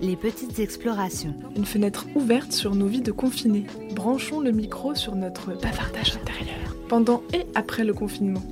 [0.00, 1.34] Les petites explorations.
[1.56, 3.66] Une fenêtre ouverte sur nos vies de confinés.
[3.94, 6.76] Branchons le micro sur notre bavardage intérieur.
[6.88, 8.42] Pendant et après le confinement.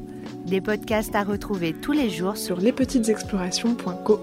[0.47, 4.21] Des podcasts à retrouver tous les jours sur lespetitesexplorations.co.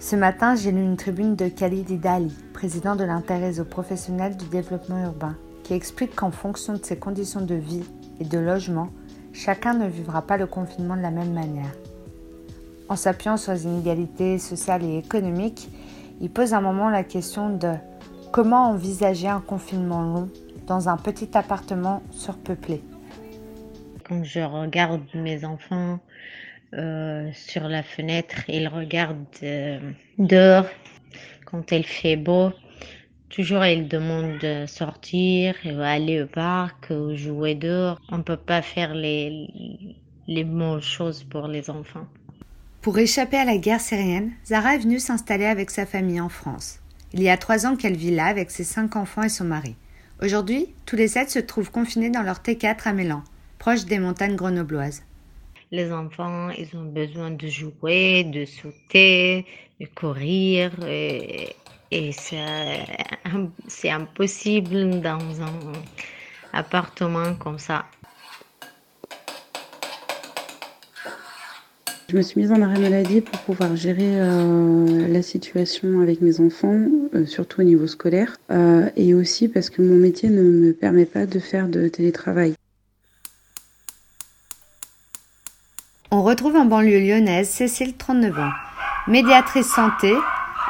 [0.00, 4.46] Ce matin, j'ai lu une tribune de Khalid Idali, président de l'intérêt aux professionnels du
[4.46, 7.84] développement urbain, qui explique qu'en fonction de ses conditions de vie
[8.20, 8.90] et de logement,
[9.32, 11.72] chacun ne vivra pas le confinement de la même manière.
[12.88, 15.68] En s'appuyant sur les inégalités sociales et économiques,
[16.20, 17.72] il pose un moment la question de
[18.32, 20.30] comment envisager un confinement long
[20.66, 22.80] dans un petit appartement surpeuplé.
[24.04, 25.98] Quand je regarde mes enfants
[26.74, 29.80] euh, sur la fenêtre, ils regardent euh,
[30.18, 30.66] dehors
[31.44, 32.52] quand il fait beau.
[33.30, 38.00] Toujours, ils demandent de sortir, aller au parc, jouer dehors.
[38.10, 39.48] On ne peut pas faire les,
[40.28, 42.06] les bonnes choses pour les enfants.
[42.86, 46.78] Pour échapper à la guerre syrienne, Zara est venue s'installer avec sa famille en France.
[47.12, 49.74] Il y a trois ans qu'elle vit là avec ses cinq enfants et son mari.
[50.22, 53.24] Aujourd'hui, tous les sept se trouvent confinés dans leur T4 à Mélan,
[53.58, 55.02] proche des montagnes grenobloises.
[55.72, 59.46] Les enfants, ils ont besoin de jouer, de sauter,
[59.80, 61.56] de courir, et,
[61.90, 65.72] et c'est impossible dans un
[66.52, 67.84] appartement comme ça.
[72.08, 76.40] Je me suis mise en arrêt maladie pour pouvoir gérer euh, la situation avec mes
[76.40, 76.78] enfants,
[77.14, 81.04] euh, surtout au niveau scolaire, euh, et aussi parce que mon métier ne me permet
[81.04, 82.54] pas de faire de télétravail.
[86.12, 88.52] On retrouve en banlieue lyonnaise Cécile, 39 ans.
[89.08, 90.14] Médiatrice santé,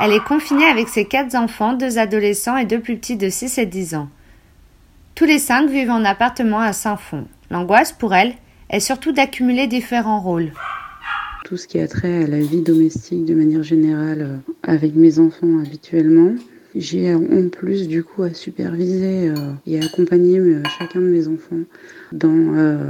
[0.00, 3.59] elle est confinée avec ses quatre enfants, deux adolescents et deux plus petits de 6
[3.59, 4.09] et 10 ans.
[5.15, 7.27] Tous les cinq vivent en appartement à Saint-Fond.
[7.50, 8.33] L'angoisse pour elle
[8.71, 10.50] est surtout d'accumuler différents rôles
[11.47, 15.20] tout ce qui a trait à la vie domestique de manière générale euh, avec mes
[15.20, 16.34] enfants habituellement.
[16.75, 21.62] J'ai en plus du coup à superviser euh, et accompagner euh, chacun de mes enfants
[22.10, 22.88] dans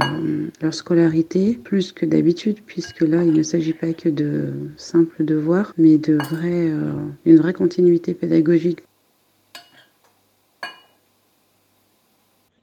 [0.59, 5.73] leur scolarité plus que d'habitude puisque là il ne s'agit pas que de simples devoirs
[5.77, 6.71] mais de vrai,
[7.25, 8.79] une vraie continuité pédagogique.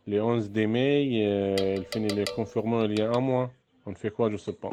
[0.07, 3.51] Le 11 mai, il finit les confinements il y a un mois.
[3.87, 4.71] On fait quoi, je ne sais pas.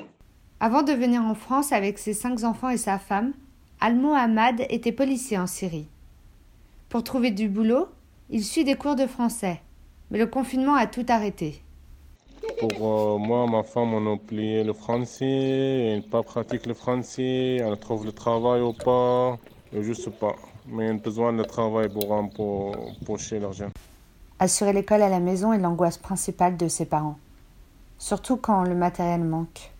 [0.63, 3.33] Avant de venir en France avec ses cinq enfants et sa femme,
[3.79, 5.87] Al-Mohammad était policier en Syrie.
[6.87, 7.87] Pour trouver du boulot,
[8.29, 9.59] il suit des cours de français,
[10.11, 11.63] mais le confinement a tout arrêté.
[12.59, 17.55] Pour euh, moi, ma femme, on a oublié le français, elle pas pratique le français,
[17.55, 19.39] elle trouve le travail ou pas,
[19.73, 20.35] je ne sais pas.
[20.67, 23.71] Mais elle a besoin de travail pour, pour pocher l'argent.
[24.37, 27.17] Assurer l'école à la maison est l'angoisse principale de ses parents,
[27.97, 29.71] surtout quand le matériel manque.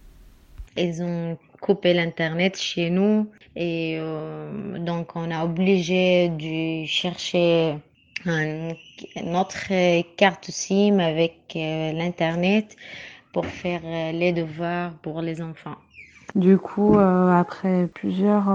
[0.77, 7.75] Ils ont coupé l'internet chez nous et euh, donc on a obligé de chercher
[8.25, 12.75] notre carte SIM avec euh, l'internet
[13.33, 15.77] pour faire euh, les devoirs pour les enfants.
[16.33, 18.45] Du coup, après plusieurs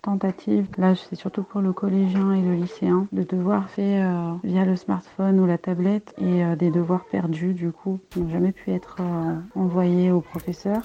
[0.00, 4.02] tentatives, là c'est surtout pour le collégien et le lycéen, de devoirs faits
[4.42, 8.52] via le smartphone ou la tablette et des devoirs perdus du coup qui n'ont jamais
[8.52, 9.02] pu être
[9.54, 10.80] envoyés au professeur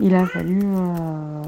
[0.00, 1.42] il a fallu euh,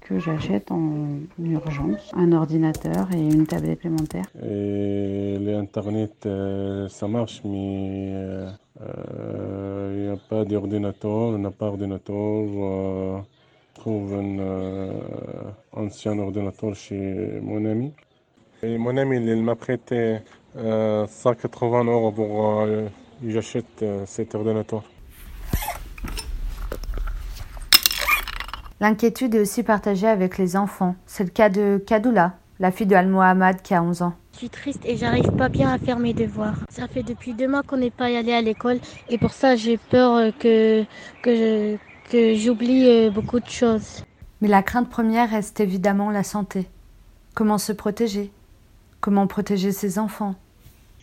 [0.00, 4.24] que j'achète en urgence un ordinateur et une tablette supplémentaire.
[4.42, 11.66] Et l'Internet, euh, ça marche, mais euh, il n'y a pas d'ordinateur, on n'a pas
[11.66, 12.16] d'ordinateur.
[12.16, 13.24] on
[13.74, 14.90] trouve un
[15.72, 17.92] ancien ordinateur chez mon ami.
[18.62, 20.18] Et mon ami, il m'a prêté
[20.54, 22.86] 180 euros pour que
[23.28, 24.84] j'achète cet ordinateur.
[28.82, 30.96] L'inquiétude est aussi partagée avec les enfants.
[31.06, 34.14] C'est le cas de Kadoula, la fille de Al-Mohammad qui a 11 ans.
[34.32, 36.56] Je suis triste et j'arrive pas bien à faire mes devoirs.
[36.68, 39.76] Ça fait depuis deux mois qu'on n'est pas allé à l'école et pour ça j'ai
[39.76, 40.82] peur que,
[41.22, 41.76] que,
[42.10, 44.02] que j'oublie euh, beaucoup de choses.
[44.40, 46.68] Mais la crainte première reste évidemment la santé.
[47.36, 48.32] Comment se protéger?
[49.00, 50.34] Comment protéger ses enfants?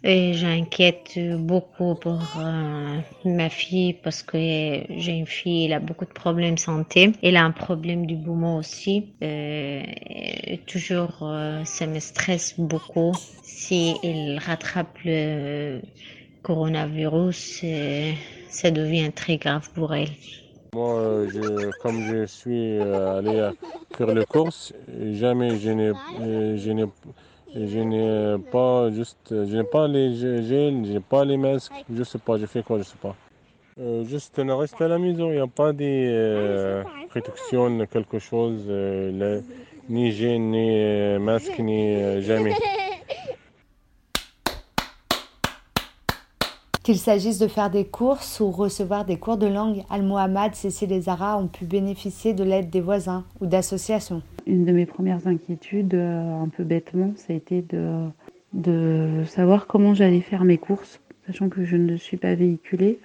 [0.04, 6.06] Et j'inquiète beaucoup pour euh, ma fille parce que j'ai une fille, elle a beaucoup
[6.06, 7.12] de problèmes de santé.
[7.22, 9.14] Elle a un problème du poumon aussi.
[9.22, 9.84] Euh,
[10.68, 13.12] toujours, euh, ça me stresse beaucoup.
[13.44, 15.82] Si elle rattrape le
[16.44, 17.66] coronavirus,
[18.50, 20.10] ça devient très grave pour elle.
[20.74, 21.26] Moi,
[21.82, 23.50] comme je suis allé
[23.98, 24.72] faire les courses,
[25.12, 25.72] jamais je
[26.72, 26.86] n'ai
[27.56, 32.04] je n'ai pas juste, je n'ai pas les gels, je n'ai pas les masques, je
[32.04, 33.16] sais pas, je fais quoi, je sais pas.
[33.80, 38.20] Euh, juste on reste à la maison, il n'y a pas de euh, protection, quelque
[38.20, 39.42] chose, euh, là,
[39.88, 42.54] ni gêne, ni euh, masque, ni euh, jamais.
[46.90, 51.02] Qu'il s'agisse de faire des courses ou recevoir des cours de langue, Al-Mohamed, Cécile et
[51.02, 54.24] Zara ont pu bénéficier de l'aide des voisins ou d'associations.
[54.48, 58.08] Une de mes premières inquiétudes, euh, un peu bêtement, ça a été de,
[58.54, 62.98] de savoir comment j'allais faire mes courses, sachant que je ne suis pas véhiculée.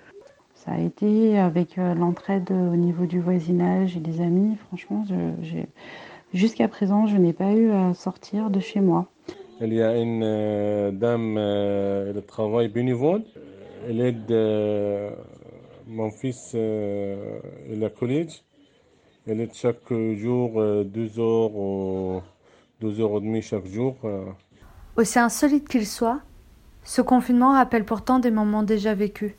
[0.55, 4.57] Ça a été avec euh, l'entraide au niveau du voisinage et des amis.
[4.69, 5.05] Franchement,
[6.33, 9.09] jusqu'à présent, je n'ai pas eu à sortir de chez moi.
[9.61, 13.23] Il y a une euh, dame, euh, elle travaille bénévole.
[13.87, 15.11] Elle aide euh,
[15.87, 17.39] mon fils euh,
[17.73, 18.43] à la collège.
[19.27, 22.21] Elle aide chaque jour euh, deux heures ou
[22.81, 23.97] deux heures et demie chaque jour.
[24.05, 24.25] euh.
[24.97, 26.21] Aussi insolite qu'il soit,
[26.85, 29.33] ce confinement rappelle pourtant des moments déjà vécus.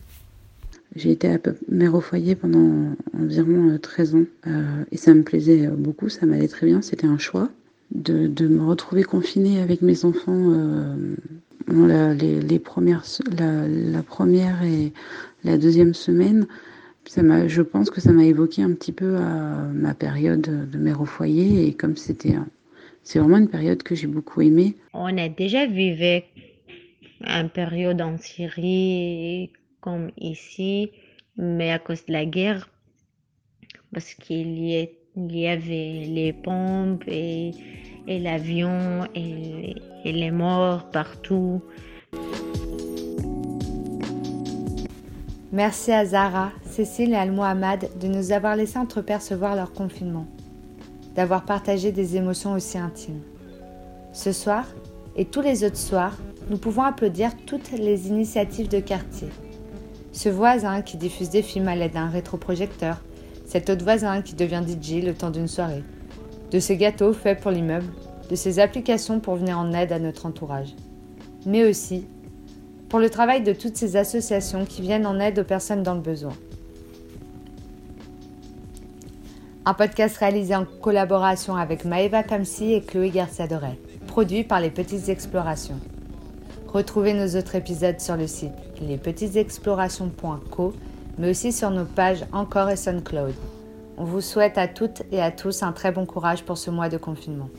[0.95, 5.13] J'ai été à peu- mère au foyer pendant environ euh, 13 ans euh, et ça
[5.13, 7.49] me plaisait euh, beaucoup, ça m'allait très bien, c'était un choix.
[7.93, 11.15] De, de me retrouver confinée avec mes enfants euh,
[11.67, 13.03] la, les, premières,
[13.37, 14.93] la, première et
[15.43, 16.47] la deuxième semaine,
[17.05, 21.01] ça je pense que ça m'a évoqué un petit peu à ma période de mère
[21.01, 22.35] au foyer et comme c'était,
[23.03, 24.75] c'est vraiment une période que j'ai beaucoup aimée.
[24.93, 26.25] On a déjà vécu
[27.21, 29.51] une période en Syrie
[29.81, 30.91] comme ici,
[31.37, 32.69] mais à cause de la guerre,
[33.93, 37.51] parce qu'il y, y avait les bombes et,
[38.07, 41.61] et l'avion et, les morts partout.
[45.51, 50.27] Merci à Zara, Cécile et Al-Mohamed de nous avoir laissé entrepercevoir leur confinement,
[51.15, 53.21] d'avoir partagé des émotions aussi intimes.
[54.13, 54.65] Ce soir,
[55.15, 56.17] et tous les autres soirs,
[56.49, 59.29] nous pouvons applaudir toutes les initiatives de quartier.
[60.11, 63.01] Ce voisin qui diffuse des films à l'aide d'un rétroprojecteur,
[63.45, 65.83] cet autre voisin qui devient DJ le temps d'une soirée,
[66.55, 67.91] de ces gâteaux faits pour l'immeuble,
[68.29, 70.73] de ces applications pour venir en aide à notre entourage.
[71.45, 72.07] Mais aussi
[72.87, 75.99] pour le travail de toutes ces associations qui viennent en aide aux personnes dans le
[75.99, 76.31] besoin.
[79.65, 83.77] Un podcast réalisé en collaboration avec Maeva Kamsi et Chloé Garcia Doré,
[84.07, 85.81] produit par Les Petites Explorations.
[86.69, 90.73] Retrouvez nos autres épisodes sur le site lespetitesexplorations.co,
[91.17, 93.33] mais aussi sur nos pages Encore et SoundCloud.
[93.97, 96.89] On vous souhaite à toutes et à tous un très bon courage pour ce mois
[96.89, 97.49] de confinement.